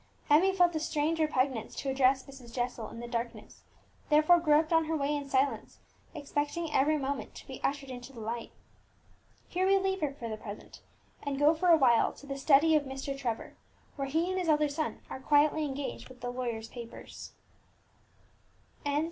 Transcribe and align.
Emmie 0.31 0.51
felt 0.51 0.73
a 0.75 0.79
strange 0.79 1.19
repugnance 1.19 1.75
to 1.75 1.87
address 1.87 2.23
Mrs. 2.23 2.51
Jessel 2.51 2.89
in 2.89 2.99
the 2.99 3.07
darkness, 3.07 3.61
therefore 4.09 4.39
groped 4.39 4.73
on 4.73 4.85
her 4.85 4.97
way 4.97 5.15
in 5.15 5.29
silence, 5.29 5.77
expecting 6.15 6.73
every 6.73 6.97
moment 6.97 7.35
to 7.35 7.45
be 7.45 7.61
ushered 7.63 7.91
into 7.91 8.11
the 8.11 8.19
light. 8.19 8.51
Here 9.47 9.67
we 9.67 9.77
leave 9.77 10.01
her 10.01 10.11
for 10.15 10.27
the 10.27 10.37
present, 10.37 10.81
and 11.21 11.37
go 11.37 11.53
for 11.53 11.69
a 11.69 11.77
while 11.77 12.13
to 12.13 12.25
the 12.25 12.39
study 12.39 12.75
of 12.75 12.81
Mr. 12.85 13.15
Trevor, 13.15 13.55
where 13.95 14.07
he 14.07 14.27
and 14.31 14.39
his 14.39 14.49
elder 14.49 14.69
son 14.69 15.01
are 15.07 15.19
quietly 15.19 15.65
engaged 15.65 16.09
with 16.09 16.21
the 16.21 16.31
lawyer's 16.31 16.67
papers. 16.67 17.33
CHAPTER 18.83 18.89
XX. 18.89 18.99